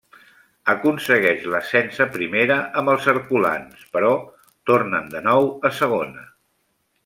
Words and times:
Aconsegueix 0.71 1.43
l'ascens 1.55 1.99
a 2.05 2.07
Primera 2.15 2.57
amb 2.81 2.93
els 2.95 3.07
herculans, 3.13 3.85
però 3.99 4.11
tornen 4.71 5.15
de 5.15 5.23
nou 5.31 5.51
a 5.71 5.73
Segona. 5.85 6.29